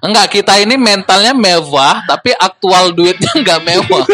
[0.00, 4.04] Enggak, kita ini mentalnya mewah, tapi aktual duitnya enggak mewah.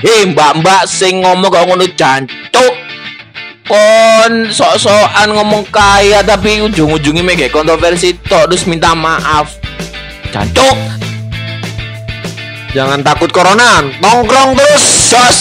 [0.00, 2.74] Hei mbak-mbak sing ngomong kok ngono jancuk.
[3.68, 9.60] Kon sok-sokan ngomong kaya tapi ujung-ujungnya mega kontroversi tok terus minta maaf.
[10.32, 10.78] Jancuk.
[12.70, 15.38] Jangan takut corona, nongkrong terus, sos.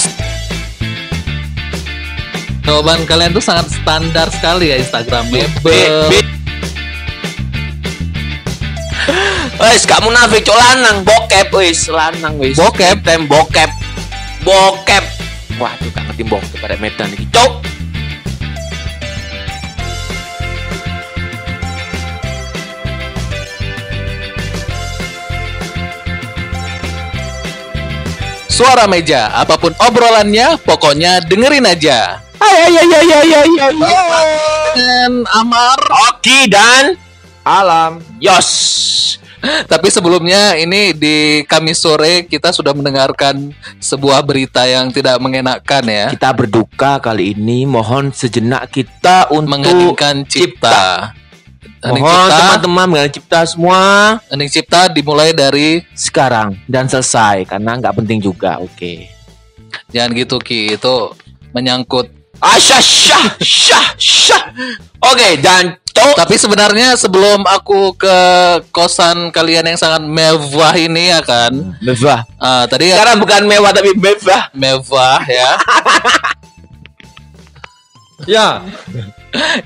[2.66, 5.46] Jawaban kalian tuh sangat standar sekali ya Instagramnya.
[5.61, 6.38] Be- be-
[9.59, 12.55] Wes, gak munafik cok lanang bokep wis lanang wis.
[12.55, 13.04] Bokep?
[13.04, 13.67] tem bokep.
[14.47, 15.04] Bokep.
[15.59, 17.27] Waduh, gak ngerti bokep pada medan iki.
[17.27, 17.67] Cok.
[28.47, 32.23] Suara meja, apa pun obrolannya, pokoknya dengerin aja.
[32.39, 34.28] Ay ay ay ay ay ay.
[34.72, 35.80] Dan Amar.
[36.08, 36.95] Oki dan
[37.44, 38.00] Alam.
[38.23, 39.19] Yos.
[39.39, 46.06] Tapi sebelumnya ini di Kamis sore kita sudah mendengarkan sebuah berita yang tidak mengenakan ya.
[46.12, 47.64] Kita berduka kali ini.
[47.64, 51.16] Mohon sejenak kita untuk Mengheningkan cipta.
[51.80, 53.80] Hening Mohon cipta, teman-teman mengenai cipta semua
[54.28, 58.59] hening cipta dimulai dari sekarang dan selesai karena nggak penting juga.
[58.59, 59.08] Oke.
[59.90, 60.96] jangan gitu Ki, itu
[61.56, 62.19] menyangkut.
[62.40, 64.44] Asya syah syah syah.
[65.04, 66.16] Oke, dan cok.
[66.16, 68.18] Tapi sebenarnya sebelum aku ke
[68.72, 71.52] kosan kalian yang sangat mewah ini ya kan.
[71.84, 72.23] Mewah.
[72.40, 74.52] ah, tadi ya Sekarang bukan mewah tapi mewah.
[74.56, 75.50] mewah ya.
[78.28, 78.62] Ya.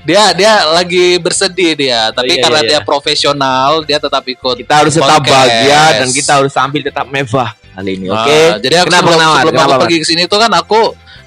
[0.06, 2.86] dia dia lagi bersedih dia, tapi iya, karena iya, dia iya.
[2.86, 4.62] profesional, dia tetap ikut.
[4.62, 5.34] Kita harus tetap podcast.
[5.34, 8.06] bahagia dan kita harus tampil tetap mewah kali ini.
[8.14, 8.38] Oke.
[8.54, 9.34] Ah, jadi aku Kenapa sebelum, kenapa?
[9.34, 10.80] sebelum Kenapa, aku pergi ke sini tuh kan aku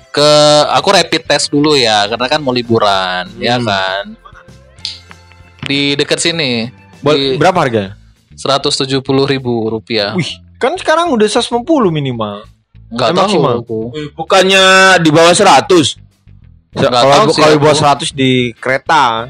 [0.09, 0.31] ke
[0.69, 3.65] aku rapid test dulu ya karena kan mau liburan ya Hmm.
[3.65, 4.03] kan
[5.63, 7.93] di dekat sini Buat di berapa harganya?
[8.33, 12.45] seratus tujuh puluh ribu rupiah Wih, kan sekarang udah 150 minimal.
[12.87, 13.55] nggak emang tahu sih, Mal?
[13.59, 13.79] aku.
[14.15, 14.63] Bukannya
[14.97, 15.99] di bawah 100.
[16.71, 19.27] Nggak Kalau kalau di bawah 100 di kereta.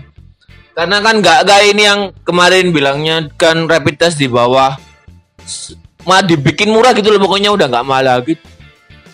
[0.71, 4.77] Karena kan nggak nggak ini yang kemarin bilangnya kan rapid test di bawah
[6.03, 8.37] mah dibikin murah gitu loh pokoknya udah nggak mahal lagi.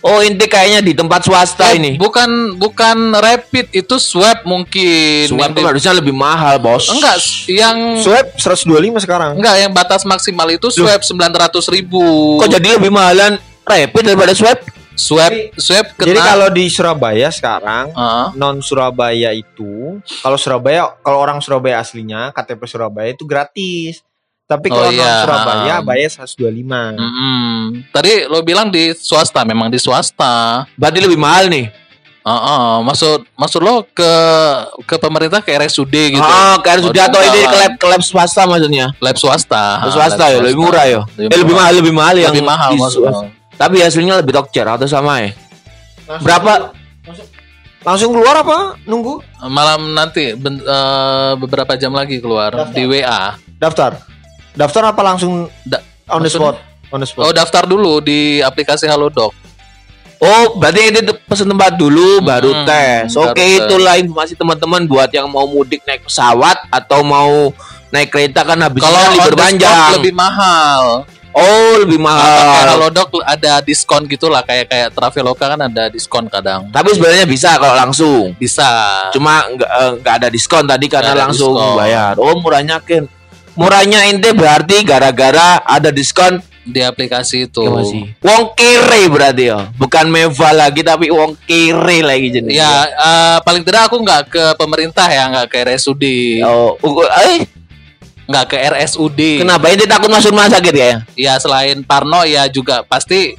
[0.03, 1.91] Oh inti kayaknya di tempat swasta Eh, ini.
[1.95, 6.87] bukan bukan rapid itu swab mungkin Swab di- harusnya lebih mahal bos.
[6.87, 7.15] enggak
[7.47, 9.35] yang Swab 125 sekarang.
[9.35, 14.31] enggak yang batas maksimal itu swab sembilan ratus ribu Kok jadi lebih mahalan rapid daripada
[14.33, 14.59] swab?
[14.93, 21.17] swab swab kena Jadi kalau di Surabaya sekarang Ah, non Surabaya itu kalau Surabaya kalau
[21.17, 24.03] orang Surabaya aslinya KTP Surabaya itu gratis.
[24.43, 25.23] Tapi Oh, kalau non iya.
[25.23, 26.99] Surabaya bayar 125.
[26.99, 27.55] mm-mm.
[27.89, 31.71] tadi lo bilang di swasta memang di swasta Berarti lebih mahal nih.
[32.23, 34.11] Heeh, maksud maksud lo ke
[34.83, 36.19] ke pemerintah ke RSUD gitu.
[36.19, 38.91] Oh, kan sudah atau enggak ini ke lab, ke lab swasta maksudnya.
[38.97, 39.63] lab swasta.
[39.77, 41.01] Ke Ah, swasta lab ya, lebih murah ya.
[41.13, 43.27] Lebih Eh, lebih mahal, lebih mahal yang Lebih mahal di maksud swasta.
[43.53, 45.31] Tapi hasilnya lebih tokcer atau sama ya?
[46.19, 46.71] Berapa?
[47.81, 48.79] Langsung keluar apa?
[48.81, 52.71] Nunggu Malam nanti ben- eh, beberapa jam lagi keluar Daftar.
[52.71, 53.23] di WA.
[53.57, 53.91] daftar.
[54.53, 56.55] Daftar apa langsung Da- on the spot?
[56.89, 57.25] On the spot.
[57.25, 59.33] Oh, daftar dulu di aplikasi Halodoc.
[60.17, 63.11] Oh, berarti itu pesen tempat dulu baru Hmm, tes.
[63.13, 63.59] Oke, tes.
[63.59, 67.51] itulah informasi teman-teman buat yang mau mudik naik pesawat atau mau
[67.89, 69.99] naik kereta kan habis Kalau libur panjang.
[69.99, 71.03] lebih mahal.
[71.33, 72.69] Oh, lebih mahal.
[72.69, 76.69] Halodoc ada diskon gitulah kayak kayak Traveloka kan ada diskon kadang.
[76.69, 78.37] Tapi sebenarnya bisa kalau langsung.
[78.37, 78.69] Bisa.
[79.11, 81.75] Cuma nggak eh, nggak ada diskon tadi karena langsung diskon.
[81.75, 82.13] bayar.
[82.15, 83.09] Oh, murahnya Ken.
[83.53, 87.61] Murahnya ente berarti gara-gara ada diskon di aplikasi itu.
[87.61, 88.03] Ya, masih.
[88.23, 89.69] Wong kiri berarti ya.
[89.75, 92.55] Bukan mewah lagi tapi wong kiri lagi jenis.
[92.55, 96.03] Ya, eh, paling tidak aku nggak ke pemerintah ya, nggak ke RSUD,
[96.47, 97.45] Oh, uh, eh,
[98.25, 99.43] nggak ke RSUD.
[99.43, 100.91] kenapa ini takut masuk rumah sakit ya?
[101.19, 103.35] Ya selain Parno ya juga pasti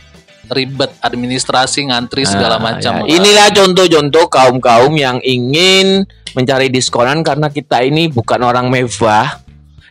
[0.52, 2.92] ribet administrasi ngantri segala Ah, macam.
[3.02, 3.08] ya.
[3.08, 6.04] Inilah contoh-contoh kaum-kaum yang ingin
[6.36, 9.43] mencari diskonan karena kita ini bukan orang mewah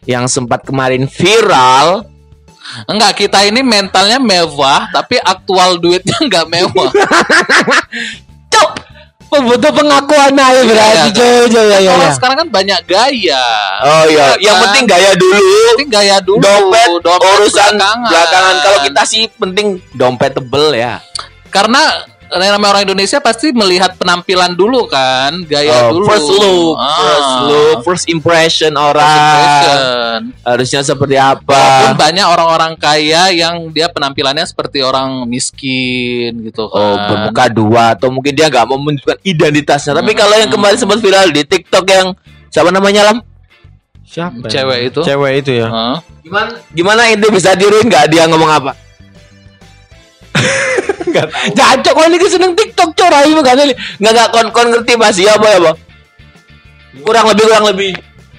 [0.06, 2.08] yang sempat kemarin viral.
[2.85, 6.90] Enggak, kita ini mentalnya mewah tapi aktual duitnya nggak mewah.
[8.53, 8.70] Cok,
[9.34, 11.11] butuh pengakuan aja berarti Iya.
[11.11, 12.16] coy, coy, ya, ya, Orang ya.
[12.16, 13.46] sekarang kan banyak gaya.
[13.82, 14.64] Oh iya, Iya yang kan?
[14.70, 15.52] penting gaya dulu.
[15.73, 16.40] Penting gaya dulu.
[16.40, 18.09] Dompet, urusan belakangan.
[18.09, 18.55] belakangan.
[18.61, 21.02] Kalau kita sih penting dompet tebel ya.
[21.50, 21.82] karena
[22.29, 26.05] namanya orang Indonesia pasti melihat penampilan dulu kan, gaya Oh, dulu.
[26.05, 29.05] first look, Ah, first look, first impression first orang.
[29.05, 30.20] impression.
[30.41, 31.53] Harusnya seperti Walaupun
[31.90, 31.93] apa?
[31.93, 36.79] banyak orang-orang kaya yang dia penampilannya seperti orang miskin gitu kan.
[36.79, 39.93] Oh, bermuka dua atau mungkin dia nggak mau menunjukkan identitasnya.
[39.93, 42.08] Tapi kalau yang kemarin sempat viral di TikTok yang
[42.47, 43.17] siapa namanya Lam?
[44.03, 44.46] Siapa?
[44.46, 44.61] ya?
[44.61, 44.99] Cewek itu.
[45.02, 45.67] Cewek itu ya.
[45.67, 45.97] Hah?
[46.22, 48.72] Gimana gimana itu bisa diruin nggak dia ngomong apa?
[51.14, 51.28] Enggak.
[51.54, 53.74] Jancok kau ini seneng TikTok corai bukan ini.
[54.02, 55.78] Nggak nggak kon kon ngerti masih apa ya, Bang?
[57.06, 57.92] Kurang lebih kurang lebih.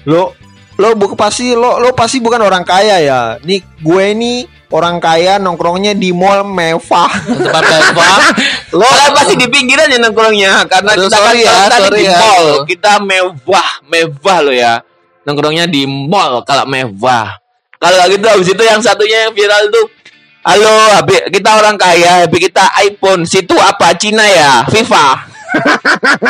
[0.03, 0.35] Lo
[0.75, 3.19] lo bukan pasti lo lo pasti bukan orang kaya ya.
[3.47, 4.43] Nih gue ini
[4.75, 7.11] orang kaya nongkrongnya di mall mewah.
[7.31, 8.17] Tempat mewah.
[8.79, 11.83] Lo kan pasti di pinggiran ya nongkrongnya karena Aduh, kita kan sorry ya, kalau tadi
[11.87, 12.17] sorry di ya.
[12.19, 12.47] mall.
[12.67, 14.73] Kita mewah, mewah lo ya.
[15.23, 17.39] Nongkrongnya di mall kalau mewah.
[17.79, 19.81] Kalau gitu habis itu yang satunya yang viral itu
[20.45, 23.97] Halo, habis kita orang kaya, habis kita iPhone, situ apa?
[23.97, 25.25] Cina ya, FIFA.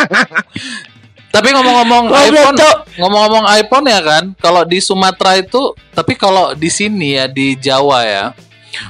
[1.35, 2.55] Tapi ngomong-ngomong iPhone,
[2.95, 8.07] ngomong-ngomong iPhone ya kan, kalau di Sumatera itu, tapi kalau di sini ya di Jawa
[8.07, 8.25] ya,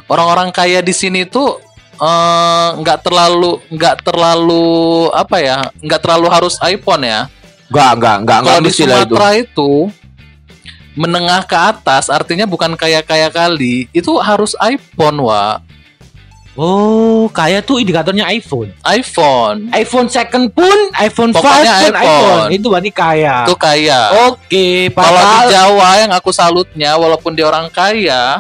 [0.06, 1.58] orang-orang kaya di sini tuh
[1.98, 7.26] eh, nggak terlalu nggak terlalu apa ya, nggak terlalu harus iPhone ya.
[7.74, 8.86] Enggak, enggak, enggak, enggak Kalau di lah itu.
[8.86, 9.72] Sumatera itu
[10.96, 15.60] menengah ke atas, artinya bukan kaya-kaya kali, itu harus iPhone wa,
[16.56, 18.72] Oh, kayak tuh indikatornya iPhone.
[18.88, 19.68] iPhone.
[19.76, 22.00] iPhone second pun, iPhone Pokoknya 5 pun iPhone.
[22.00, 22.48] iPhone.
[22.56, 23.36] Itu berarti kaya.
[23.44, 24.02] Itu kaya.
[24.32, 28.40] Oke, Kalau di Jawa yang aku salutnya walaupun dia orang kaya,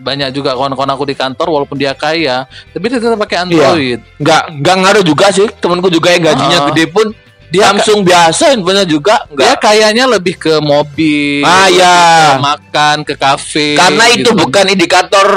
[0.00, 4.00] banyak juga kawan-kawan aku di kantor walaupun dia kaya, tapi dia tetap pakai Android.
[4.16, 5.44] Enggak, enggak ngaruh juga sih.
[5.60, 6.66] Temanku juga yang gajinya Ah.
[6.72, 7.12] gede pun
[7.50, 9.58] Dia Samsung biasa handphonenya juga Dia enggak.
[9.58, 11.98] kayaknya lebih ke mobil, Ah, ya.
[11.98, 13.74] ke makan, ke kafe.
[13.74, 14.38] Karena itu gitu.
[14.38, 15.28] bukan indikator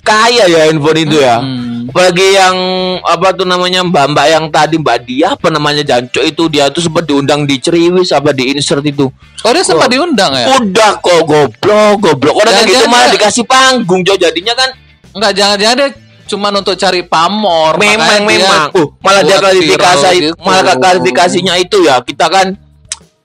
[0.00, 1.40] kaya ya handphone itu ya.
[1.40, 1.88] Hmm.
[1.90, 2.56] Apalagi yang
[3.02, 7.02] apa tuh namanya mbak-mbak yang tadi Mbak Dia apa namanya Janco itu dia tuh sempat
[7.02, 9.10] diundang di Ceriwis apa di insert itu.
[9.42, 10.54] Oh dia sempat diundang ya?
[10.54, 12.34] Udah kok goblok, goblok.
[12.36, 14.70] Orang kayak gitu malah dia- dikasih panggung Jo jadinya kan
[15.10, 15.88] Enggak, jangan-jangan dia
[16.30, 17.74] cuma untuk cari pamor.
[17.76, 20.34] memang memang uh, malah dia klarifikasi gitu.
[20.40, 22.54] malah klarifikasinya itu ya kita kan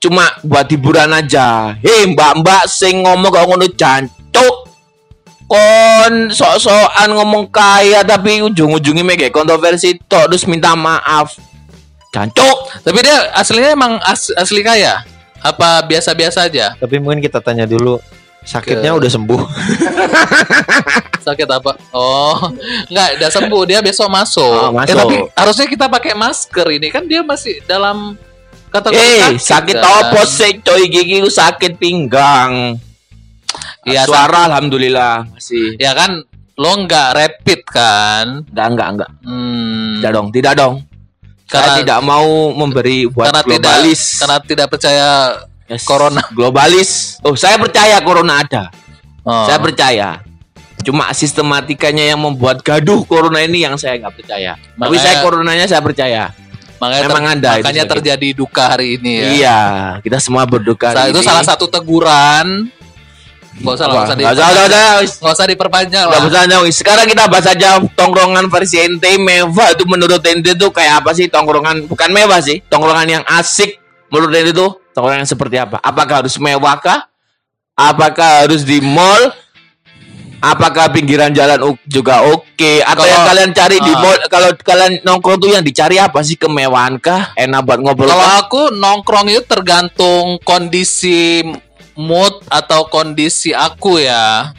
[0.01, 4.55] cuma buat hiburan aja hei mbak mbak sing ngomong kok ngono jancuk
[5.45, 11.37] kon sok-sokan ngomong kaya tapi ujung-ujungnya mege kontroversi tok terus minta maaf
[12.09, 15.03] jancuk Tapi dia aslinya emang as- asli kaya?
[15.43, 16.73] Apa biasa-biasa aja?
[16.79, 17.99] Tapi mungkin kita tanya dulu
[18.45, 19.41] sakitnya Ke- udah sembuh.
[21.25, 21.73] Sakit apa?
[21.89, 22.37] Oh,
[22.85, 23.61] enggak, udah sembuh.
[23.65, 24.45] Dia besok masuk.
[24.45, 24.89] Oh, masuk.
[24.89, 28.13] Eh, tapi harusnya kita pakai masker ini kan dia masih dalam
[28.67, 30.11] kategori eh sakit kan?
[30.11, 32.75] apa sih coy gigi lu sakit pinggang
[33.81, 36.19] Iya, suara alhamdulillah masih Ya kan
[36.53, 38.43] lo nggak rapid kan?
[38.43, 40.75] enggak enggak enggak Hmm, tidak dong tidak dong
[41.45, 45.07] saya Karena- tidak mau memberi buat karena tidak globalis karena tidak percaya
[45.65, 45.81] Yes.
[45.83, 46.21] corona.
[46.29, 48.69] globalis oh saya percaya corona ada
[49.21, 49.49] Oh.
[49.49, 50.21] saya percaya
[50.79, 55.65] cuma sistematikanya yang membuat gaduh corona ini yang saya nggak percaya tapi Makanya- saya coronanya
[55.65, 56.23] saya percaya
[56.75, 57.93] makanya ter- memang ada itu makanya sakit.
[57.97, 59.25] terjadi duka hari ini ya.
[59.31, 59.59] iya
[59.99, 61.25] kita semua berduka itu ini.
[61.25, 62.69] salah satu teguran.
[63.55, 64.47] Gak usah, gak usah, Nggak usah,
[65.15, 66.19] nggak usah, diperpanjang lah.
[66.19, 66.75] usah, nggak usah.
[66.75, 71.31] sekarang kita bahas aja tongkrongan versi ente mewah itu menurut ente itu kayak apa sih
[71.31, 76.23] tongkrongan bukan mewah sih tongkrongan yang asik menurut ente itu tongkrongan yang seperti apa apakah
[76.23, 77.07] harus mewah kah
[77.73, 79.33] apakah harus di mall
[80.39, 82.45] apakah pinggiran jalan juga oke
[82.79, 83.99] atau Kalau- yang kalian cari di Ah.
[83.99, 88.21] mall kalau kalian nongkrong tuh yang dicari apa sih kemewahan kah enak buat ngobrol Kalau
[88.21, 88.37] kah?
[88.41, 91.41] aku nongkrong itu tergantung kondisi
[91.95, 94.51] mood atau kondisi aku ya.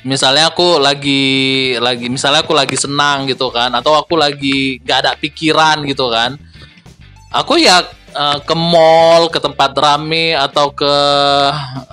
[0.00, 1.22] Misalnya aku lagi
[1.76, 6.36] lagi misalnya aku lagi senang gitu kan atau aku lagi gak ada pikiran gitu kan.
[7.30, 10.94] Aku ya eh, ke mall, ke tempat rame atau ke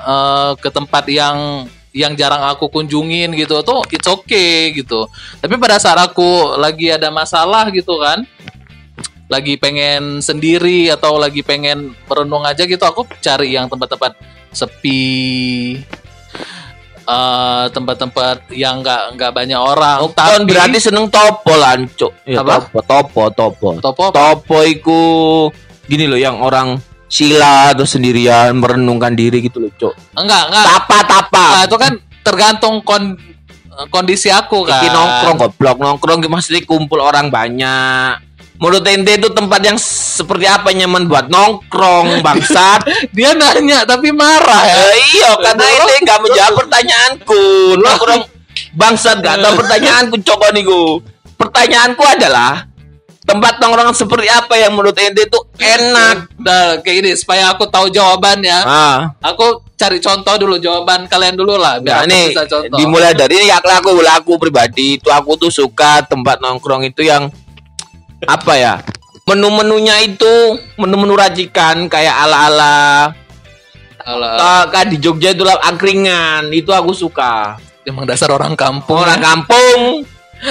[0.01, 3.59] eh, ke tempat yang yang jarang aku kunjungin gitu.
[3.65, 5.09] Tuh it's okay gitu.
[5.41, 8.21] Tapi pada saat aku lagi ada masalah gitu kan,
[9.27, 14.15] lagi pengen sendiri atau lagi pengen merenung aja gitu aku cari yang tempat-tempat
[14.55, 15.75] sepi
[17.07, 19.97] eh, tempat-tempat yang nggak nggak banyak orang.
[20.05, 22.67] Oh, kan berarti seneng topo lancuk ya, Apa?
[22.67, 23.69] topo topo topo.
[23.81, 25.01] Topo topo iku
[25.87, 26.77] gini loh yang orang
[27.07, 30.19] sila atau sendirian merenungkan diri gitu loh cok.
[30.19, 30.65] Enggak enggak.
[30.67, 33.15] Tapa tapa Nah, itu kan tergantung kon-
[33.87, 34.83] kondisi aku kan.
[34.83, 35.77] Iki nongkrong goblok.
[35.79, 38.27] Nongkrong maksudnya kumpul orang banyak.
[38.57, 42.83] Menurut ente itu tempat yang seperti apa nyaman buat nongkrong bangsat?
[43.13, 44.75] Dia nanya tapi marah ya?
[44.75, 47.43] Eh, iya karena ente nggak menjawab pertanyaanku.
[47.79, 48.21] Nongkrong.
[48.77, 51.01] Bangsat gak tahu pertanyaanku cok niku.
[51.37, 52.65] Pertanyaanku adalah
[53.27, 56.31] tempat nongkrong seperti apa yang menurut ente itu enak?
[56.39, 59.11] Nah, kayak gini supaya aku tahu jawabannya ah.
[59.19, 62.77] Aku cari contoh dulu jawaban kalian dulu lah Nah, biar aku ini bisa contoh.
[62.79, 67.27] dimulai dari ini ya aku aku pribadi itu aku tuh suka tempat nongkrong itu yang
[68.23, 68.75] apa ya?
[69.27, 73.11] Menu-menunya itu menu-menu racikan kayak ala-ala
[74.07, 77.59] Kak, kak di Jogja itu lah angkringan, itu aku suka.
[77.83, 78.95] emang dasar orang kampung.
[79.03, 80.07] Orang kampung,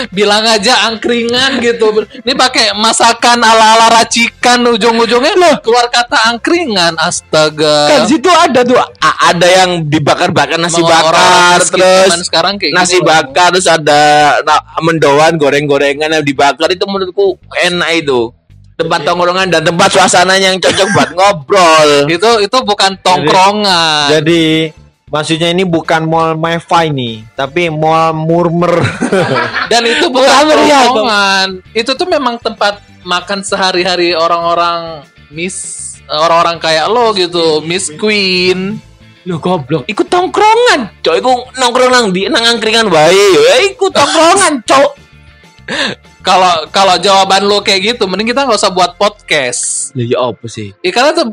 [0.08, 1.90] bilang aja angkringan gitu.
[2.16, 6.94] Ini pakai masakan ala-ala racikan ujung-ujungnya keluar kata angkringan.
[6.96, 7.88] Astaga.
[7.88, 12.72] kan situ ada tuh a- ada yang dibakar-bakar nasi Mau bakar, miskin terus sekarang kayak
[12.72, 13.06] nasi gitu.
[13.06, 14.00] bakar, terus ada
[14.42, 18.30] na- mendoan goreng-gorengan yang dibakar itu menurutku enak itu.
[18.76, 19.06] Tempat Iya.
[19.08, 21.90] tongkrongan dan tempat suasananya yang cocok buat ngobrol.
[22.06, 24.12] Itu itu bukan tongkrongan.
[24.12, 24.68] Jadi
[25.06, 28.82] maksudnya ini bukan mall MyFi nih, tapi mall Murmer.
[29.70, 31.48] Dan itu bukan tongkrongan.
[31.70, 38.82] Itu tuh memang tempat makan sehari-hari orang-orang Miss orang-orang kayak lo gitu, Miss Queen.
[39.26, 39.86] Lu goblok.
[39.86, 41.14] Ikut tongkrongan, cok.
[41.18, 43.42] Iku nongkrong nang di nang angkringan wae yo.
[43.42, 44.90] Ya, Ikut tongkrongan, cok.
[46.22, 49.90] Kalau kalau jawaban lo kayak gitu, mending kita nggak usah buat podcast.
[49.94, 50.74] Lah ya apa sih?
[50.82, 51.30] Ya, karena tuh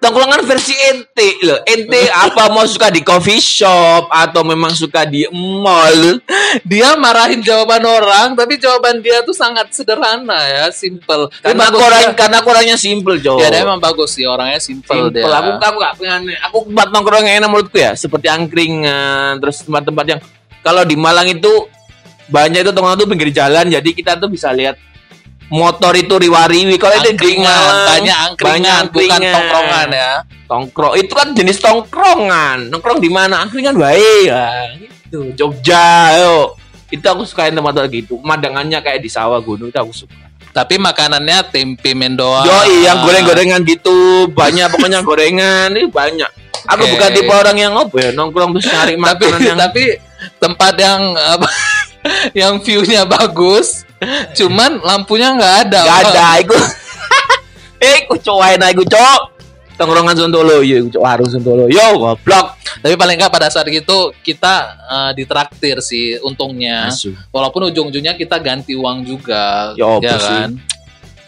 [0.00, 1.60] Tongkrongan versi ente loh.
[1.68, 6.24] Ente apa mau suka di coffee shop atau memang suka di mall?
[6.64, 11.28] dia marahin jawaban orang, tapi jawaban dia tuh sangat sederhana ya, simple.
[11.44, 13.38] Karena kurang karena kurangnya simple, cok.
[13.38, 15.12] Ya, dia emang bagus sih orangnya simple, Simple.
[15.12, 15.28] dia.
[15.28, 20.04] Aku aku gak pengen aku tempat nongkrong yang enak menurutku ya seperti angkringan terus tempat-tempat
[20.08, 20.20] yang
[20.64, 21.68] kalau di Malang itu
[22.30, 24.78] banyak itu tongkrong tuh pinggir jalan jadi kita tuh bisa lihat
[25.50, 30.12] motor itu riwariwi kalau itu di angkringan, Malang banyak angkringan, bukan tongkrongan ya.
[30.46, 32.58] tongkrong itu kan jenis tongkrongan.
[32.70, 33.42] Nongkrong di mana?
[33.42, 34.26] Angkringan baik.
[34.30, 34.50] Ya
[35.10, 35.34] gitu.
[35.34, 36.54] Jogja yo.
[36.90, 38.18] Itu aku sukain tempat kayak gitu.
[38.22, 40.14] Pemandangannya kayak di sawah gunung itu aku suka.
[40.50, 42.46] Tapi makanannya tempe mendoan.
[42.46, 44.30] Yo yang goreng-gorengan gitu.
[44.30, 46.30] Banyak pokoknya gorengan ini banyak.
[46.66, 46.92] Aku Oke.
[46.94, 49.84] bukan tipe orang yang apa ya nongkrong terus nyari tapi makanan yang tapi
[50.38, 51.48] tempat yang apa?
[52.32, 53.79] Yang view-nya bagus,
[54.38, 55.80] cuman lampunya nggak ada.
[55.84, 56.24] gak ada.
[56.40, 56.56] Iku
[57.84, 59.20] eh, iku cowain aku cok.
[59.80, 61.64] Tongkrongan Sontolo, yo iku cok warung Sontolo.
[61.72, 62.56] Yo goblok.
[62.84, 66.88] Tapi paling nggak pada saat itu kita eh, ditraktir sih untungnya.
[66.92, 67.12] Asu.
[67.32, 70.36] Walaupun ujung-ujungnya kita ganti uang juga, Ya apa sih?
[70.44, 70.50] kan?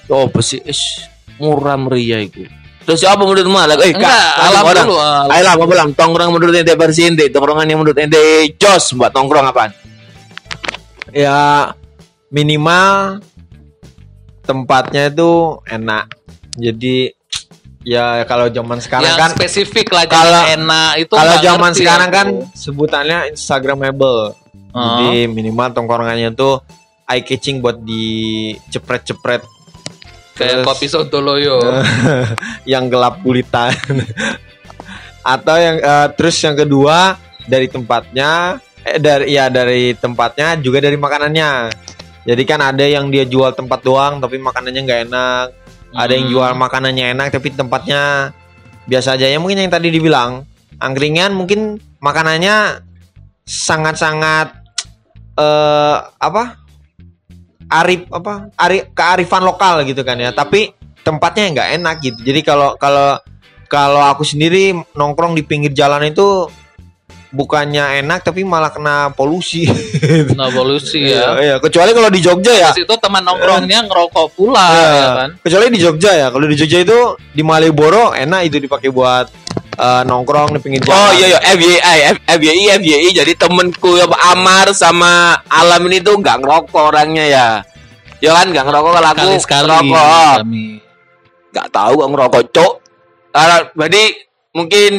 [0.08, 0.60] Yo apa sih?
[0.64, 1.08] Ish,
[1.40, 2.44] murah meriah iku.
[2.82, 3.54] Terus siapa menurutmu?
[3.54, 4.86] Lah, eh, Enggak, Kak, alam orang.
[4.90, 4.96] dulu.
[5.30, 5.74] Ayo lah, apa?
[5.94, 8.18] Tongkrong menurut ente versi ente, tongkrongan yang menurut ente
[8.58, 9.70] jos buat tongkrong apaan?
[11.12, 11.68] ya
[12.32, 13.20] minimal
[14.42, 16.10] tempatnya itu enak.
[16.56, 17.12] Jadi
[17.84, 22.16] ya kalau zaman sekarang yang kan spesifik lah kalau- enak itu kalau zaman sekarang aku.
[22.16, 24.34] kan sebutannya instagramable.
[24.72, 24.80] Oh.
[24.80, 26.64] Jadi minimal tongkrongannya tuh
[27.04, 29.44] eye catching buat dicepret-cepret
[30.32, 31.60] kayak terus- kopi sontoloyo.
[32.72, 33.76] yang gelap gulitan.
[35.22, 37.14] Atau yang eh, terus yang kedua
[37.46, 41.50] dari tempatnya eh dari ya dari tempatnya juga dari makanannya.
[42.22, 45.46] Jadi kan ada yang dia jual tempat doang tapi makanannya nggak enak.
[45.92, 46.32] Ada yang Hmm.
[46.32, 48.32] jual makanannya enak tapi tempatnya
[48.86, 49.26] biasa aja.
[49.26, 50.46] Ya mungkin yang tadi dibilang
[50.78, 52.82] angkringan mungkin makanannya
[53.46, 54.54] sangat-sangat
[55.36, 56.62] eh apa?
[57.72, 58.52] Arif apa?
[58.60, 60.30] Ari, kearifan lokal gitu kan ya.
[60.30, 62.20] Tapi tempatnya nggak enak gitu.
[62.22, 63.18] Jadi kalau kalau
[63.66, 66.46] kalau aku sendiri nongkrong di pinggir jalan itu
[67.32, 69.64] bukannya enak tapi malah kena polusi.
[70.32, 71.34] Nah, polusi ya.
[71.34, 72.70] Iya, kecuali kalau di Jogja ya.
[72.70, 74.92] Terus itu teman nongkrongnya ngerokok pula Iya.
[74.92, 75.30] ya kan.
[75.40, 76.26] Kecuali di Jogja ya.
[76.28, 76.98] Kalau di Jogja itu
[77.30, 79.26] di Malioboro enak itu dipakai buat
[79.72, 80.92] eh, nongkrong di pinggir jalan.
[80.94, 81.78] Oh iya iya FYI
[82.12, 85.12] F- FYI FYI jadi temenku yang Amar sama
[85.46, 87.48] Alam ini tuh nggak ngerokok orangnya ya.
[88.18, 90.36] Ya kan nggak ngerokok kalau aku Sekali-sekali ngerokok.
[90.38, 90.66] kami.
[91.48, 92.72] Nggak tahu kok ngerokok cok.
[93.32, 94.02] Ah, berarti
[94.52, 94.92] mungkin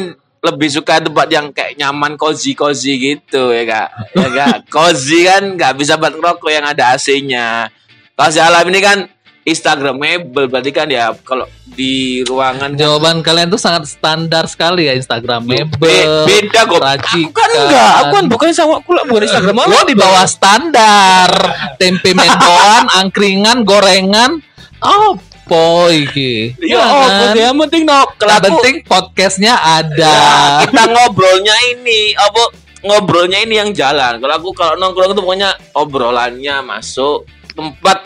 [0.44, 3.88] lebih suka tempat yang kayak nyaman cozy cozy gitu ya kak.
[4.12, 4.56] Ya kak.
[4.74, 7.72] cozy kan nggak bisa buat ngerokok yang ada AC-nya.
[8.14, 8.98] Kalau si Alam ini kan
[9.44, 14.96] Instagramable berarti kan ya kalau di ruangan kan Jawaban kalian tuh sangat standar sekali ya
[14.96, 15.76] Instagramable.
[15.80, 16.80] Be- beda kok.
[16.80, 21.28] Aku kan enggak, aku kan bukan sama aku lah bukan Instagram Lo di bawah standar.
[21.76, 24.40] Tempe mendoan, angkringan, gorengan.
[24.80, 26.56] Oh, boy iki.
[26.60, 26.88] Ya, kan?
[26.90, 28.04] oh, yang penting no.
[28.16, 30.12] Kalau Yang penting podcastnya ada.
[30.12, 30.28] ya,
[30.64, 32.42] kita ngobrolnya ini apa
[32.80, 34.18] ngobrolnya ini yang jalan.
[34.18, 38.02] Kalau aku kalau nongkrong itu pokoknya obrolannya masuk tempat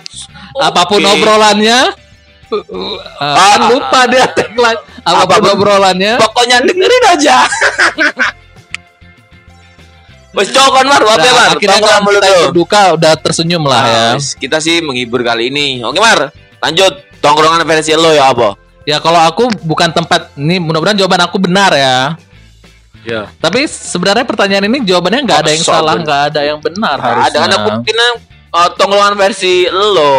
[0.59, 1.11] Apa pun Oke.
[1.15, 1.79] obrolannya.
[3.17, 4.81] Ah, lupa dia tagline.
[5.03, 6.13] Apa pun, Apapun- obrolannya.
[6.17, 7.37] Pokoknya dengerin aja.
[10.37, 11.49] Wes cokon mar, apa Nah, mar?
[11.57, 14.05] akhirnya kan mulu kita berduka udah tersenyum lah ya.
[14.13, 15.81] Nah, kita sih menghibur kali ini.
[15.81, 16.31] Oke mar,
[16.61, 18.55] lanjut tongkrongan versi lo ya apa?
[18.89, 22.17] Ya kalau aku bukan tempat ini mudah-mudahan jawaban aku benar ya.
[23.07, 23.29] Ya.
[23.41, 27.09] Tapi sebenarnya pertanyaan ini jawabannya nggak ada yang Masa salah, nggak ada yang benar Ada
[27.09, 27.39] harusnya.
[27.41, 27.69] kan aku
[28.53, 30.13] uh, tongkrongan versi lo.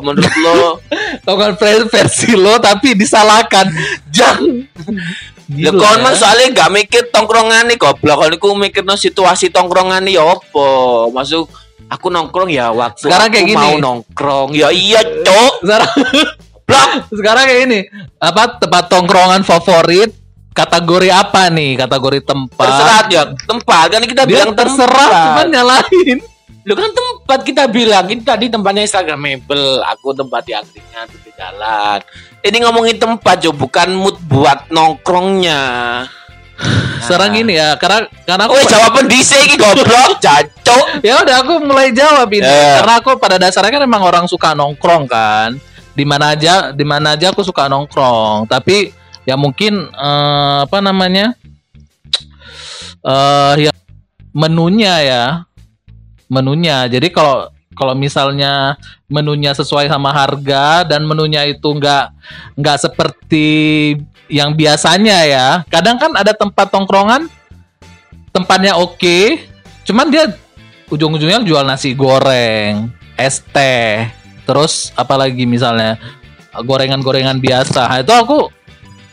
[0.00, 0.80] Menurut lo
[1.60, 3.68] ver- versi lo tapi disalahkan.
[4.10, 4.66] Jangan
[5.44, 6.00] Gila kon ya.
[6.00, 8.24] mang soalnya gak mikir tongkrongan nih goblok.
[8.40, 10.68] Kon mikir no situasi tongkrongan nih ya apa?
[11.12, 11.52] Masuk
[11.90, 13.58] aku nongkrong ya waktu Sekarang aku kayak gini.
[13.58, 14.48] mau nongkrong.
[14.56, 15.54] Ya iya, Cok.
[15.64, 15.90] Sekarang,
[16.64, 16.88] Blok.
[17.12, 17.80] sekarang kayak ini
[18.16, 20.16] apa tempat tongkrongan favorit
[20.56, 25.24] kategori apa nih kategori tempat Terserah ya tempat kan kita dia bilang terserah tempat.
[25.28, 26.18] cuman nyalain
[26.64, 32.00] Lu kan tempat kita bilang ini tadi tempatnya Instagramable, aku tempat di aktifnya di jalan.
[32.40, 35.60] Ini ngomongin tempat jo, bukan mood buat nongkrongnya.
[37.04, 40.84] sekarang gini ya karena karena aku Woi jawaban DC iki goblok, jancuk.
[41.04, 42.44] ya udah aku mulai jawab ini.
[42.44, 42.80] Ya.
[42.82, 45.56] karena aku pada dasarnya kan emang orang suka nongkrong kan.
[45.94, 48.50] Di mana aja di mana aja aku suka nongkrong.
[48.50, 48.90] Tapi
[49.28, 51.36] ya mungkin eh, apa namanya?
[53.04, 53.72] Eh ya
[54.34, 55.24] menunya ya.
[56.26, 56.88] Menunya.
[56.88, 58.78] Jadi kalau kalau misalnya
[59.10, 62.14] menunya sesuai sama harga dan menunya itu nggak
[62.56, 63.50] nggak seperti
[64.28, 65.46] yang biasanya ya.
[65.68, 67.28] Kadang kan ada tempat tongkrongan
[68.34, 69.38] tempatnya oke
[69.86, 70.26] cuman dia
[70.90, 74.10] ujung-ujungnya jual nasi goreng es teh
[74.42, 75.96] terus apalagi misalnya
[76.62, 77.82] gorengan-gorengan biasa.
[77.90, 78.38] Nah, itu aku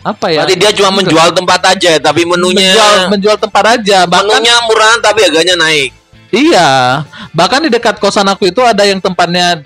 [0.01, 0.45] apa ya?
[0.45, 4.05] Berarti dia cuma menjual tempat aja, tapi menunya menjual, menjual tempat aja.
[4.05, 5.89] Bahkan menunya murah tapi harganya naik.
[6.31, 7.03] Iya,
[7.35, 9.65] bahkan di dekat kosan aku itu ada yang tempatnya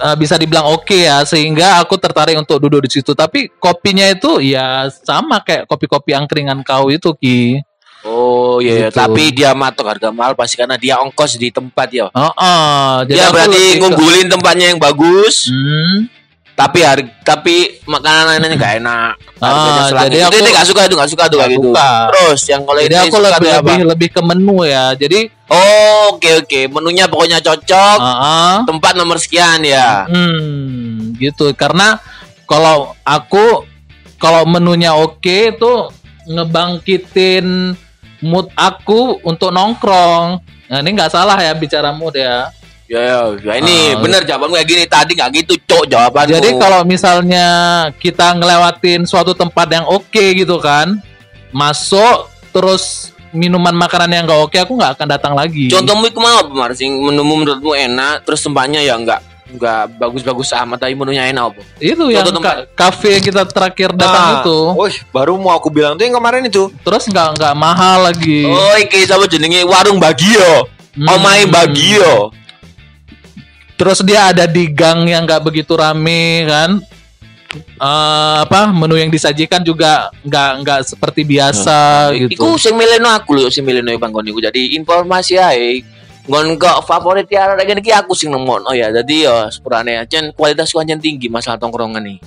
[0.00, 3.12] uh, bisa dibilang oke ya, sehingga aku tertarik untuk duduk di situ.
[3.12, 7.60] Tapi kopinya itu ya sama kayak kopi-kopi angkringan kau itu ki.
[8.00, 8.88] Oh iya, iya.
[8.88, 8.96] Gitu.
[8.96, 12.08] tapi dia matok harga mahal pasti karena dia ongkos di tempat ya.
[12.08, 16.08] Oh, oh, Dia berarti ngumpulin tempatnya yang bagus, Hmm,
[16.60, 19.12] tapi harga tapi makanan lainnya gak enak.
[19.40, 21.70] Ah, jadi Itu aku- dia gak suka itu gak suka tuh kayak Nggak gitu.
[22.12, 23.56] Terus yang kalau ini aku suka lebih tuh apa?
[23.64, 24.84] lebih lebih ke menu ya.
[24.92, 27.98] Jadi, Oh oke oke menunya pokoknya cocok.
[27.98, 28.56] ah, ah.
[28.68, 30.04] Tempat nomor sekian ya.
[30.04, 31.48] Hmm, gitu.
[31.56, 31.96] Karena
[32.44, 33.64] kalau aku
[34.14, 35.72] kalau menunya oke itu
[36.28, 37.72] ngebangkitin
[38.20, 40.44] mood aku untuk nongkrong.
[40.68, 42.52] Nah, ini nggak salah ya bicara mood ya.
[42.90, 44.02] Ya, ya, ya ini Ah.
[44.02, 46.34] bener jawabanmu kayak gini tadi nggak gitu cok jawabanmu.
[46.34, 47.46] Jadi kalau misalnya
[47.96, 50.98] kita ngelewatin suatu tempat yang oke gitu kan,
[51.50, 55.70] masuk terus minuman makanan yang nggak oke, aku nggak akan datang lagi.
[55.70, 56.70] contohmu itu mau apa Mar?
[56.74, 61.62] Sing menumu menurutmu enak, terus tempatnya ya nggak nggak bagus-bagus amat tapi menunya enak apa?
[61.78, 65.70] itu yang Contoh ka- kafe yang kita terakhir datang Nah, itu, Wih, baru mau aku
[65.70, 66.70] bilang tuh yang kemarin itu.
[66.82, 68.46] terus nggak nggak mahal lagi.
[68.46, 70.66] Oh, iki sama jenenge warung Bagio.
[70.90, 71.06] Hmm.
[71.08, 72.34] Omae Bagio.
[73.80, 76.76] Terus dia ada di gang yang nggak begitu rame kan.
[77.80, 82.36] Eh, apa menu yang disajikan juga nggak nggak seperti biasa gitu.
[82.36, 84.38] Iku sing mileno aku lho, sing mileno Bang Gon iku.
[84.38, 85.80] Jadi informasi ae.
[86.30, 88.92] Ngon kok favorit ya lagi iki aku sing nemokno ya.
[88.92, 92.18] Jadi ya sepurane aja kualitas ancen tinggi masalah tongkrongan nih.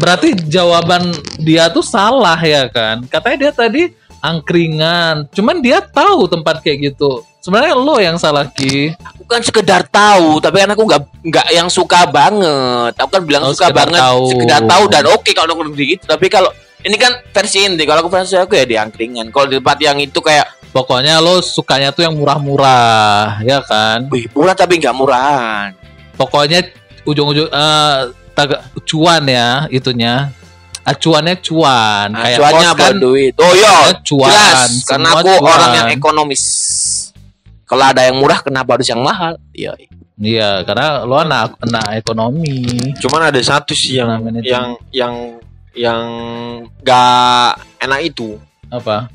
[0.00, 1.12] Berarti jawaban
[1.42, 3.04] dia tuh salah ya kan?
[3.04, 3.82] Katanya dia tadi
[4.24, 5.28] angkringan.
[5.34, 7.20] Cuman dia tahu tempat kayak gitu.
[7.38, 8.90] Sebenarnya lo yang salah Ki.
[8.98, 12.92] Aku kan sekedar tahu, tapi kan aku nggak nggak yang suka banget.
[12.94, 14.22] Aku kan bilang Oh, suka sekedar banget, tahu.
[14.28, 16.04] sekedar tahu dan oke kalau nongkrong di gitu.
[16.04, 17.82] Tapi kalau ini kan versi inti.
[17.82, 19.30] Kalau aku versi aku ya di angkringan.
[19.30, 24.04] Kalau di tempat yang itu kayak, Pokoknya lo sukanya tuh yang murah-murah, ya kan?
[24.12, 25.72] wih murah tapi nggak murahan.
[26.12, 26.60] Pokoknya
[27.02, 27.96] ujung-ujung eh
[28.32, 30.28] taga- cuan ya itunya.
[30.84, 32.08] Acuannya cuan.
[32.10, 33.32] Nah, Kayak cuannya kan duit.
[33.36, 34.28] Oh iya, cuan.
[34.28, 34.70] jelas.
[34.84, 35.44] Karena aku cuan.
[35.46, 36.42] orang yang ekonomis.
[37.68, 39.36] Kalau ada yang murah, kenapa harus yang mahal?
[39.52, 39.76] Iya.
[40.18, 42.64] Iya, karena lo anak anak ekonomi.
[42.98, 44.50] Cuman ada satu sih yang Namanya itu.
[44.50, 45.14] yang yang
[45.76, 46.02] yang
[46.82, 48.40] gak enak itu.
[48.66, 49.06] Apa?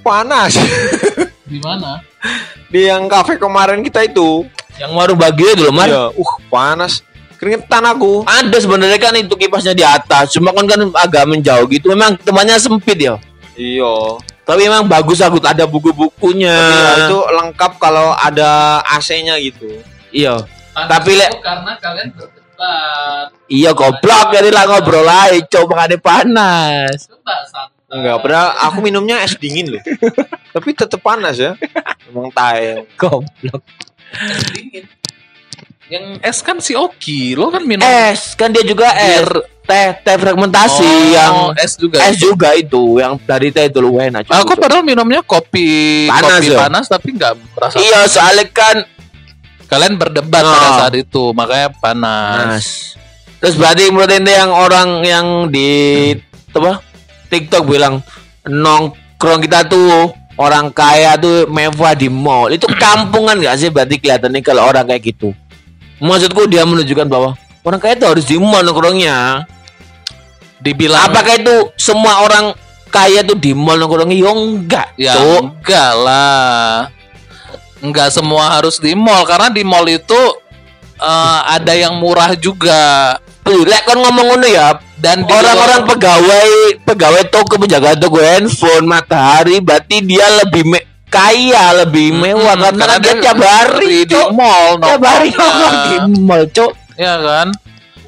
[0.00, 0.56] Panas.
[1.50, 2.00] Di mana?
[2.66, 4.48] Di yang kafe kemarin kita itu.
[4.80, 5.86] Yang warung Bagio itu loh, Mar.
[5.86, 7.04] Iya, uh panas.
[7.36, 8.24] Keringetan aku.
[8.24, 11.92] Ada sebenarnya kan itu kipasnya di atas, cuma kan kan agak menjauh gitu.
[11.92, 13.16] Memang temannya sempit ya.
[13.56, 14.20] Iya.
[14.50, 16.50] Tapi memang bagus aku ada buku-bukunya.
[16.58, 19.78] Tapi ya, itu lengkap kalau ada AC-nya gitu.
[20.10, 20.42] Iya.
[20.74, 23.26] Tapi, Le- itu karena kalian berdebat.
[23.46, 27.06] Iya goblok jadi lah ngobrol aja coba makanya panas.
[27.06, 27.78] Coba santai.
[27.90, 29.82] Enggak, padahal aku minumnya es dingin loh.
[30.54, 31.54] Tapi tetep panas ya.
[32.10, 32.86] Emang tae.
[32.98, 33.62] Goblok.
[34.14, 34.82] Es dingin.
[35.90, 39.26] Yang es kan si Oki, lo kan minum Es kan dia juga es.
[39.60, 41.98] Teh teh fragmentasi Oh, yang es juga.
[42.02, 44.26] es juga itu yang dari teh itu lu enak.
[44.26, 46.58] Aku padahal minumnya kopi Panas kopi ya?
[46.60, 47.76] panas tapi nggak merasa.
[47.76, 48.76] Iya soalnya kan
[49.66, 50.50] Kalian berdebat Oh.
[50.50, 52.34] pada saat itu, makanya panas.
[52.36, 52.66] panas.
[53.38, 56.10] Terus berarti menurut ente yang orang yang di
[56.50, 56.82] apa
[57.26, 58.02] TikTok bilang
[58.44, 64.40] nongkrong kita tuh orang kaya tuh mewah di mall itu kampungan gak sih berarti kelihatannya
[64.40, 65.30] kalau orang kayak gitu
[66.00, 69.44] maksudku dia menunjukkan bahwa orang kaya tuh harus di mall nongkrongnya
[70.60, 72.56] dibilang Apakah itu semua orang
[72.88, 74.10] kaya tuh di mall nongkrong?
[74.12, 75.60] Yo enggak, ya Cuk.
[75.60, 76.88] enggak lah
[77.80, 80.20] enggak semua harus di mall karena di mall itu
[81.00, 87.24] eh, ada yang murah juga Tuh, lek kon ngomong ngono ya, dan orang-orang pegawai pegawai
[87.32, 93.14] toko penjaga toko handphone matahari berarti dia lebih me- kaya lebih mewah Hmm, karena dia
[93.18, 97.48] tiap hari di, di mall tiap hari nongkrong di mall cok ya kan?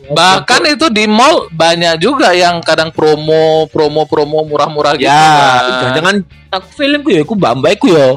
[0.03, 5.23] Bahkan itu di mall banyak juga yang kadang promo promo promo murah-murah gitu ya
[5.83, 5.91] kan.
[5.99, 6.15] jangan
[6.53, 8.09] aku filmku ya aku bambaiku ya.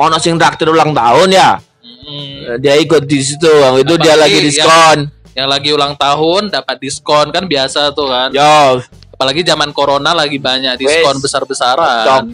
[0.00, 1.50] Ono sing traktir ulang tahun ya.
[1.80, 2.58] Hmm.
[2.58, 4.98] dia ikut di situ Yang itu dia lagi diskon.
[5.30, 8.30] yang lagi ulang tahun dapat diskon kan biasa tuh kan.
[8.34, 8.82] Yo.
[9.14, 12.24] Apalagi zaman corona lagi banyak diskon besar-besaran.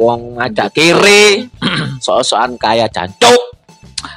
[0.00, 1.52] Wong ngajak kiri
[2.04, 3.60] so-soan kaya cancuk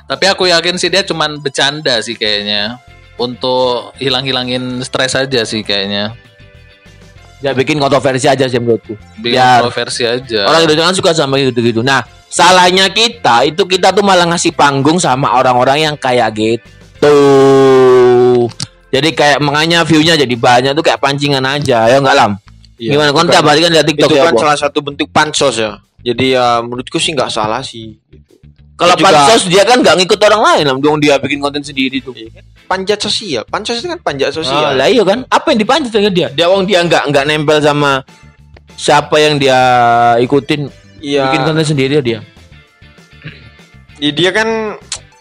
[0.07, 2.79] tapi aku yakin sih dia cuman bercanda sih kayaknya
[3.19, 6.15] untuk hilang-hilangin stres aja sih kayaknya
[7.43, 11.35] dia bikin kontroversi aja sih menurutku bikin Biar kontroversi aja Orang Indonesia kan suka sama
[11.43, 11.83] gitu-gitu.
[11.83, 11.99] Nah,
[12.31, 17.19] salahnya kita itu kita tuh malah ngasih panggung sama orang-orang yang kayak gitu.
[18.95, 22.39] Jadi kayak makanya view-nya jadi banyak tuh kayak pancingan aja ya enggak lam.
[22.83, 24.23] Iya, Gimana itu kon kan- kan lihat TikTok itu ya.
[24.27, 25.79] kan salah satu bentuk pansos ya.
[26.03, 27.95] Jadi ya menurutku sih nggak salah sih.
[28.75, 32.11] Kalau juga- pansos dia kan nggak ngikut orang lain dong dia bikin konten sendiri tuh.
[32.67, 34.71] Panjat sosial, pansos itu kan panjat Ah, sosial.
[34.75, 35.23] lah iya kan?
[35.29, 36.27] Apa yang dipanjat dengan dia?
[36.27, 38.03] Dia wong dia nggak nggak nempel sama
[38.75, 39.59] siapa yang dia
[40.19, 40.67] ikutin
[40.99, 41.31] Iya.
[41.31, 42.19] bikin konten sendiri dia.
[44.01, 44.75] Ya, dia kan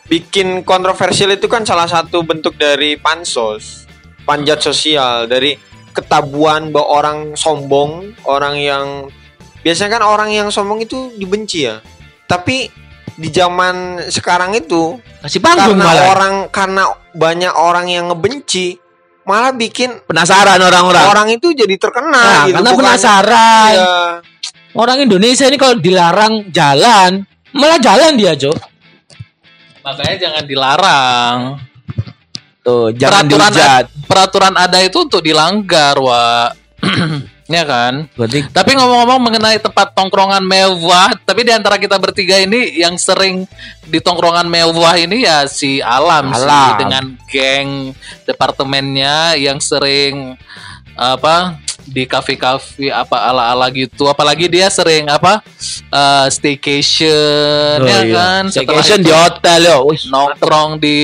[0.08, 3.86] bikin kontroversial itu kan salah satu bentuk dari pansos,
[4.24, 5.54] panjat sosial dari
[5.92, 7.90] ketabuhan bahwa orang sombong,
[8.24, 8.86] orang yang
[9.60, 11.78] biasanya kan orang yang sombong itu dibenci ya.
[12.24, 12.68] Tapi
[13.12, 16.04] di zaman sekarang itu Kasih panggung karena malah.
[16.10, 18.80] orang karena banyak orang yang ngebenci
[19.22, 21.04] malah bikin Penasaran orang-orang.
[21.06, 23.72] orang itu jadi terkenal Nah, gitu karena bukan- penasaran.
[23.76, 23.96] Iya.
[24.72, 28.56] Orang Indonesia ini kalau dilarang jalan, malah jalan dia, Cok.
[29.82, 31.38] makanya jangan dilarang
[32.62, 33.84] Tuh, jangan peraturan dihujat.
[34.06, 36.54] peraturan ada itu untuk dilanggar wa
[37.50, 42.78] ya kan Berarti Tapi ngomong-ngomong mengenai tempat tongkrongan mewah, tapi di antara kita bertiga ini
[42.78, 43.50] yang sering
[43.82, 46.78] di tongkrongan mewah ini ya si Alam, sih Alam.
[46.78, 47.68] dengan geng
[48.30, 50.38] departemennya yang sering
[50.94, 54.06] apa di kafe-kafe apa ala-ala gitu.
[54.06, 55.42] Apalagi dia sering apa
[55.90, 58.14] eh, staycation Oh, ya iya.
[58.14, 58.42] kan.
[58.50, 59.78] Staycation itu di hotel yo.
[59.88, 60.98] Wih, nongkrong di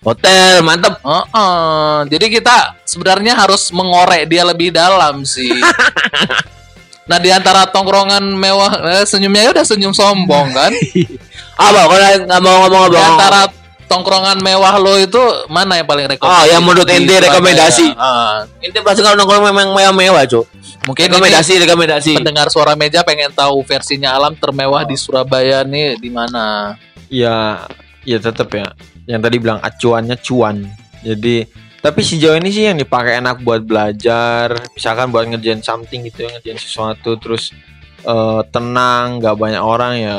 [0.00, 0.98] hotel mantep.
[1.02, 1.92] Heeh.
[2.10, 5.50] Jadi kita sebenarnya harus mengorek dia lebih dalam sih.
[7.10, 10.72] nah di antara tongkrongan mewah, eh, senyumnya ya udah senyum sombong kan.
[11.56, 13.40] Apa kalau nggak mau ngomong Di antara
[13.86, 16.36] tongkrongan mewah lo itu mana yang paling rekomendasi?
[16.36, 17.86] Oh, yang menurut ente rekomendasi.
[17.94, 20.46] Ah, Ini pasti kalau nongkrong memang mewah-mewah, Cuk.
[20.84, 22.12] mungkin Rekomendasi, rekomendasi.
[22.16, 26.74] pendengar suara meja pengen tahu versinya alam termewah di Surabaya nih di mana?
[27.06, 27.62] ya
[28.02, 28.66] ya tetap ya
[29.04, 30.66] yang tadi bilang acuannya cuan
[31.00, 31.46] jadi
[31.78, 36.34] tapi sejauh ini sih yang dipakai enak buat belajar misalkan buat ngerjain something gitu ya
[36.34, 37.54] ngerjain sesuatu terus
[38.02, 40.18] eh, tenang nggak banyak orang ya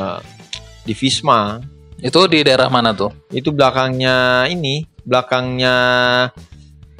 [0.83, 1.59] di Visma
[1.97, 3.09] Itu di daerah mana tuh?
[3.29, 5.75] itu belakangnya ini belakangnya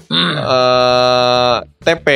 [0.09, 2.07] eh TP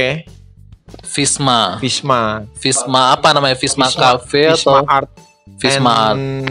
[1.04, 1.76] Visma.
[1.78, 2.22] Visma
[2.56, 3.56] Visma apa namanya?
[3.56, 5.10] Visma, Visma- Cafe Visma atau Art
[5.58, 6.16] Visma Art?
[6.16, 6.48] and-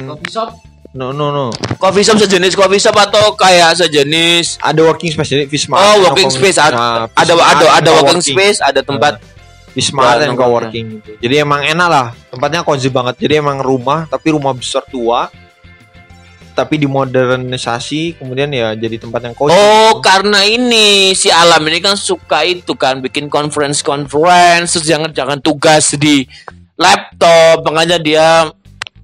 [0.91, 5.45] no no no Coffee shop sejenis coffee shop atau kayak sejenis ada working space jadi
[5.47, 9.23] Visma Oh, working space ada Nah, ada Visma ada ada working space, ada tempat
[9.71, 10.51] Wisma Buat dan nongkrong.
[10.67, 11.11] coworking gitu.
[11.21, 12.07] Jadi emang enak lah.
[12.27, 13.23] Tempatnya cozy banget.
[13.23, 15.31] Jadi emang rumah tapi rumah besar tua.
[16.61, 19.57] Tapi dimodernisasi kemudian ya jadi tempat yang cozy.
[19.57, 25.09] Oh, karena ini si Alam ini kan suka itu kan bikin conference conference terus jangan
[25.09, 26.29] jangan tugas di
[26.77, 28.27] laptop, makanya dia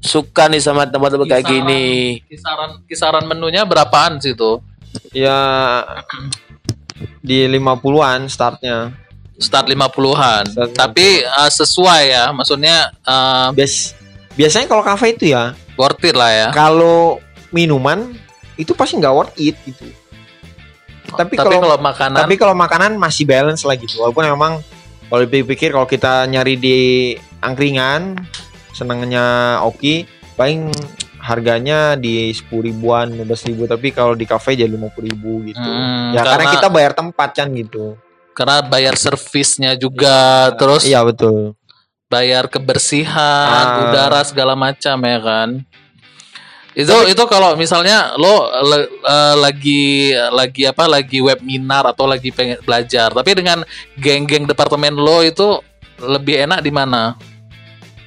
[0.01, 1.87] suka nih sama tempat-tempat kayak Kisaran- gini.
[2.29, 4.61] Kisaran kisaran menunya berapaan sih tuh?
[5.13, 5.37] Ya
[7.21, 8.93] di 50-an startnya.
[9.37, 10.45] Start 50-an.
[10.49, 10.77] Start 50-an.
[10.77, 13.93] Tapi uh, sesuai ya, maksudnya uh, Bias
[14.37, 16.49] biasanya kalau kafe itu ya, worth it lah ya.
[16.53, 18.15] kalau minuman
[18.57, 19.87] itu pasti nggak worth it gitu.
[21.07, 24.03] Tapi, Tapi kalau kalau makanan tapi kalau makanan masih balance lah gitu.
[24.03, 24.53] Walaupun memang
[25.07, 26.79] kalau dipikir kalau kita nyari di
[27.39, 28.19] angkringan
[28.75, 30.05] senangnya oke
[30.35, 30.69] paling
[31.23, 36.15] harganya di 10 ribuan 15 ribu tapi kalau di kafe jadi 50 ribu gitu Hmm,
[36.15, 37.97] ya karena, karena- kita bayar tempat kan gitu
[38.37, 41.57] karena bayar servisnya juga, terus iya betul
[42.07, 43.91] bayar kebersihan, Ah.
[43.91, 45.49] udara segala macam ya kan.
[46.77, 52.61] Itu itu kalau misalnya lo le- eh, lagi lagi apa lagi webinar atau lagi pengen
[52.61, 53.65] belajar, tapi dengan
[53.97, 55.57] geng-geng departemen lo itu
[55.97, 57.17] lebih enak di mana?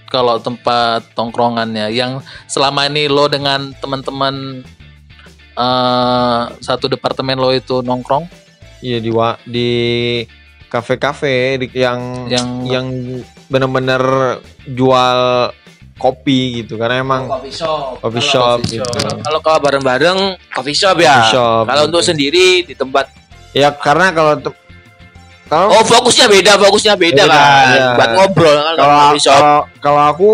[0.06, 4.62] Kalau tempat tongkrongannya yang selama ini lo dengan teman-teman
[5.58, 8.30] eh satu departemen lo itu nongkrong
[8.80, 9.70] Iya di wa- di
[10.70, 12.86] kafe-kafe di- yang yang yang
[13.50, 14.38] benar-benar
[14.70, 15.50] jual
[16.00, 18.00] kopi gitu karena emang coffee shop.
[18.00, 18.88] coffee Kalau shop coffee gitu.
[18.96, 19.16] shop.
[19.20, 20.18] Kalau kalau bareng-bareng
[20.50, 21.14] coffee shop ya.
[21.20, 21.90] Coffee shop, Kalau gitu.
[21.92, 23.06] untuk sendiri di tempat
[23.52, 24.40] Ya karena kalau
[25.44, 27.66] kalau Oh, fokusnya beda, fokusnya beda, Beda, kan.
[27.68, 27.88] iya.
[27.94, 29.34] Buat ngobrol kan kalau coffee shop.
[29.34, 30.32] kalau kalau aku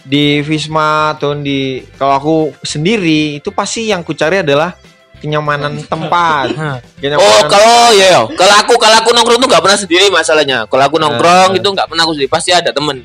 [0.00, 1.60] di Visma atau di
[1.94, 4.70] kalau aku sendiri itu pasti yang ku cari adalah
[5.18, 6.54] kenyamanan tempat.
[6.54, 8.20] Oh, Kenyamanan kalau ya, ya.
[8.30, 10.58] kalau aku kalau aku nongkrong tuh nggak pernah sendiri masalahnya.
[10.64, 11.58] Kalau aku nongkrong Eh.
[11.58, 13.02] itu nggak pernah aku sendiri, pasti ada temen.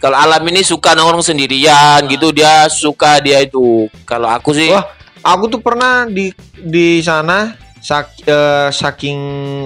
[0.00, 3.84] Kalau alam ini suka nongkrong sendirian gitu, dia suka dia itu.
[4.08, 4.88] Kalau aku sih, Wah,
[5.20, 9.18] aku tuh pernah di di sana sak- eh, saking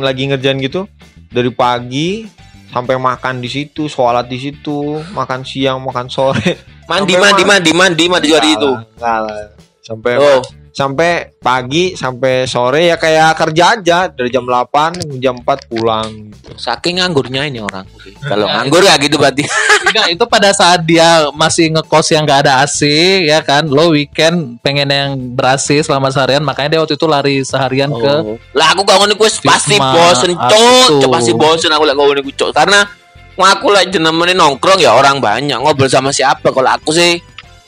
[0.02, 0.90] lagi ngerjain gitu
[1.30, 2.26] dari pagi
[2.66, 6.58] sampai makan di situ, sholat di situ, makan siang, makan sore.
[6.90, 8.70] mandi, mandi, ma- mandi, mandi, mandi hari itu.
[8.74, 9.38] Enggak lah.
[9.80, 10.42] Sampai Oh,
[10.74, 16.34] sampai pagi sampai sore ya kayak kerja aja dari jam 8 jam 4 pulang.
[16.54, 17.86] saking nganggurnya ini orang.
[18.20, 19.42] Kalau nganggur ya gitu berarti.
[19.90, 22.84] Enggak, itu pada saat dia masih ngekos yang gak ada AC
[23.26, 23.64] ya kan.
[23.66, 28.38] Lo weekend pengen yang ber-AC selama seharian, makanya dia waktu itu lari seharian ke Oh.
[28.54, 32.34] Lah aku gak ngono kuwi pasti bosen cok, Cok, pasti bosen aku lek ngono kuwi
[32.36, 32.50] cok.
[32.54, 32.86] Karena
[33.34, 36.54] aku lek jenenge nongkrong ya orang banyak ngobrol sama siapa.
[36.54, 37.18] Kalau aku sih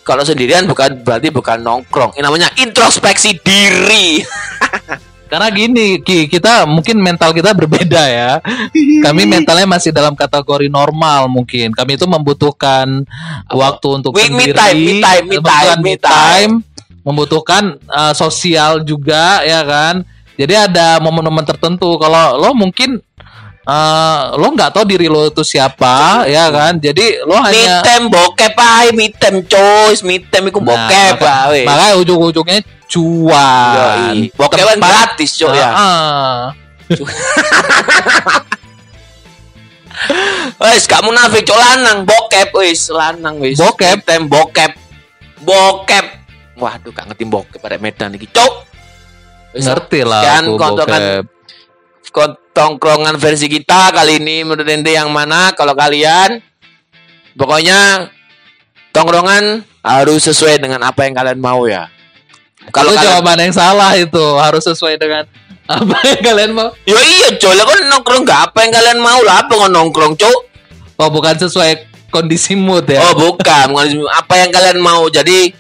[0.07, 2.15] kalau sendirian bukan berarti bukan nongkrong.
[2.15, 4.23] Ini namanya introspeksi diri.
[5.31, 8.39] Karena gini, Ki, kita mungkin mental kita berbeda ya.
[9.03, 11.75] Kami mentalnya masih dalam kategori normal mungkin.
[11.75, 13.03] Kami itu membutuhkan
[13.51, 16.53] waktu untuk Me- me sendiri, time, me time, me membutuhkan time, me time.
[17.03, 20.07] membutuhkan uh, sosial juga ya kan.
[20.39, 21.99] Jadi ada momen-momen tertentu.
[21.99, 23.03] Kalau lo mungkin
[23.67, 26.79] uh, lo nggak tahu diri lo itu siapa ya kan.
[26.79, 28.55] Jadi lo hanya time bokep
[29.19, 31.63] time coy, me time iku Nah, bokep ae.
[31.67, 33.75] makanya ujung-ujungnya cuan.
[33.75, 34.31] Yoi.
[34.33, 35.71] Bokep kan gratis cok ya.
[35.75, 36.43] Ah,
[40.57, 43.59] Wes gak munafik cok lanang bokep wis lanang wis.
[43.59, 44.05] Bokep?
[44.07, 44.73] tem bokep.
[45.43, 46.07] Bokep.
[46.57, 48.53] Waduh gak ngerti bokep pada Medan iki cok.
[49.57, 51.25] Ngerti lah Sekian aku kontongan bokep.
[52.13, 56.41] kon- tongkrongan versi kita kali ini menurut ente yang mana kalau kalian
[57.37, 58.09] pokoknya
[58.97, 61.93] tongkrongan harus sesuai dengan apa yang kalian mau ya.
[62.73, 65.29] Kalau jawaban yang salah itu harus sesuai dengan
[65.69, 66.73] apa yang kalian mau.
[66.89, 70.39] Ya iya coy, lah kan nongkrong gak apa yang kalian mau lah apa nongkrong cok.
[70.97, 73.05] Oh bukan sesuai kondisi mood ya.
[73.05, 73.77] Oh bukan,
[74.17, 75.05] apa yang kalian mau.
[75.13, 75.53] Jadi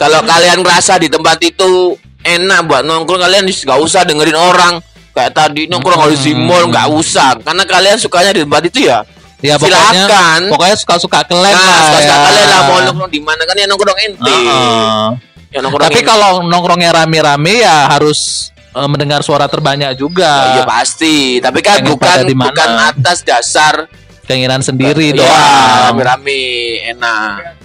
[0.00, 4.80] kalau kalian ngerasa di tempat itu enak buat nongkrong, kalian nggak usah dengerin orang.
[5.10, 7.34] Kayak tadi nongkrong harus di mall, nggak usah.
[7.42, 9.02] Karena kalian sukanya di tempat itu ya.
[9.40, 10.40] ya pokoknya silakan.
[10.52, 12.16] pokoknya suka-suka kalian Nah, lah suka ya.
[12.28, 14.30] kalian lah mau nongkrong di mana kan ya nongkrong ente.
[14.36, 15.04] Heeh.
[15.50, 20.28] Ya nongkrong Tapi kalau nongkrongnya rame-rame ya harus eh, mendengar suara terbanyak juga.
[20.28, 23.88] Ya, iya pasti, tapi kan Pengen bukan bukan atas dasar
[24.22, 25.90] Keinginan sendiri ya, doang.
[25.90, 26.40] rame-rame
[26.86, 27.58] enak.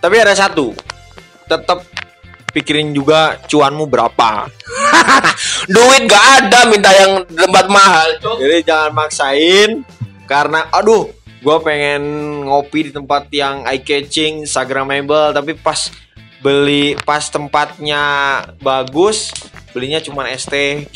[0.00, 0.74] Tapi ada satu.
[1.46, 1.91] Tetap
[2.52, 4.46] pikirin juga cuanmu berapa.
[5.72, 8.08] Duit gak ada minta yang tempat mahal.
[8.20, 8.36] Cok.
[8.38, 9.70] Jadi jangan maksain
[10.28, 11.10] karena aduh,
[11.40, 12.02] gua pengen
[12.46, 15.90] ngopi di tempat yang eye catching, instagramable tapi pas
[16.44, 18.04] beli pas tempatnya
[18.60, 19.32] bagus,
[19.72, 20.86] belinya cuma ST.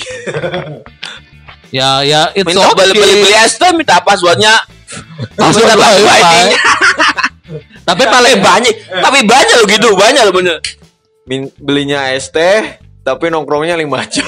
[1.74, 2.86] Ya ya it's minta okay.
[2.86, 4.54] beli beli beli teh minta passwordnya
[5.34, 6.22] Password wifi.
[6.22, 6.58] ID-nya.
[7.88, 10.58] Tapi paling banyak tapi banyak loh gitu banyak loh bener
[11.26, 12.38] Min- belinya ST
[13.02, 14.26] tapi nongkrongnya 5 jam.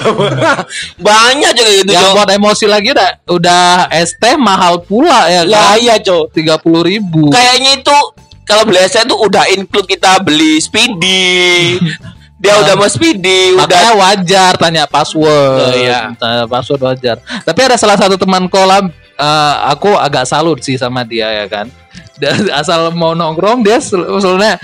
[1.00, 5.78] banyak juga gitu yang buat emosi lagi udah udah ST mahal pula ya lah kan.
[5.78, 7.26] iya cok Tiga puluh ribu.
[7.28, 7.96] kayaknya itu
[8.42, 11.76] kalau beli es teh itu udah include kita beli speedy
[12.40, 15.58] dia Nah, udah mau speedy udah Makanya wajar tanya password.
[15.60, 16.14] Oh, iya.
[16.14, 17.18] Tanya password wajar.
[17.42, 21.66] Tapi ada salah satu teman kolam eh, aku agak salut sih sama dia ya kan.
[22.22, 24.58] Dan asal mau nongkrong dia sel- usulnya "Eh,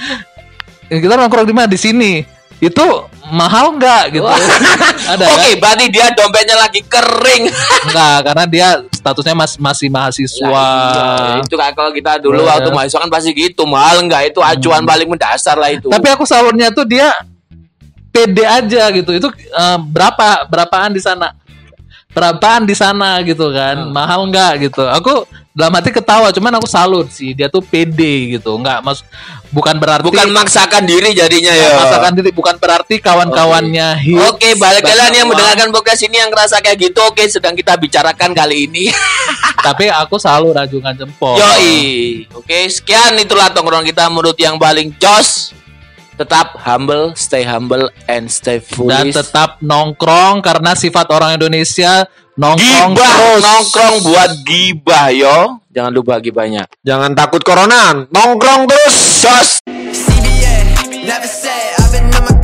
[0.86, 2.12] kita nongkrong di mana di sini.
[2.58, 2.86] Itu
[3.28, 4.24] mahal nggak gitu.
[5.12, 5.60] ada Oke, kan?
[5.60, 7.44] berarti dia dompetnya lagi kering.
[7.84, 10.48] Enggak, karena dia statusnya mas- masih mahasiswa.
[10.48, 11.44] Lah, iya.
[11.44, 12.48] Itu kayak kalau kita dulu Iya.
[12.56, 15.92] waktu mahasiswa kan pasti gitu, mahal enggak itu acuan paling mendasar lah itu.
[15.92, 17.12] Tapi aku salutnya tuh dia
[18.08, 19.10] pede aja gitu.
[19.12, 21.36] Itu eh, berapa berapaan di sana?
[22.14, 23.90] Berapaan di sana gitu kan?
[23.90, 24.86] Mahal nggak gitu?
[24.88, 29.06] Aku dalam hati ketawa cuman aku salut sih dia tuh pede gitu nggak mas
[29.54, 31.78] bukan berarti Bukan maksakan diri jadinya ya.
[31.78, 34.02] masakan diri bukan berarti kawan-kawannya
[34.34, 37.78] Oke, balik banyak kalian yang mendengarkan podcast ini yang ngerasa kayak gitu, oke sedang kita
[37.78, 38.90] bicarakan kali ini.
[39.66, 42.26] tapi aku selalu rajungan jempol Yoi.
[42.34, 45.54] Oke, sekian itulah tongkrong kita menurut yang paling jos.
[46.14, 49.14] Tetap humble, stay humble and stay dan foolish.
[49.14, 53.42] tetap nongkrong karena sifat orang Indonesia nongkrong gibah, terus.
[53.42, 55.36] nongkrong buat gibah yo.
[55.74, 56.66] Jangan lupa gibahnya.
[56.82, 58.94] Jangan takut corona, nongkrong terus.
[59.22, 59.50] sos.
[59.66, 60.54] CBA,
[61.06, 62.34] never say I've been on my